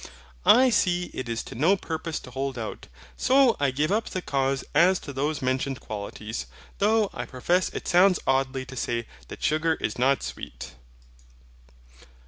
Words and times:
I 0.47 0.71
see 0.71 1.11
it 1.13 1.29
is 1.29 1.43
to 1.43 1.53
no 1.53 1.77
purpose 1.77 2.19
to 2.21 2.31
hold 2.31 2.57
out, 2.57 2.87
so 3.15 3.55
I 3.59 3.69
give 3.69 3.91
up 3.91 4.09
the 4.09 4.21
cause 4.23 4.63
as 4.73 4.97
to 5.01 5.13
those 5.13 5.43
mentioned 5.43 5.79
qualities. 5.79 6.47
Though 6.79 7.11
I 7.13 7.27
profess 7.27 7.69
it 7.69 7.87
sounds 7.87 8.17
oddly, 8.25 8.65
to 8.65 8.75
say 8.75 9.05
that 9.27 9.43
sugar 9.43 9.75
is 9.75 9.99
not 9.99 10.23
sweet. 10.23 10.73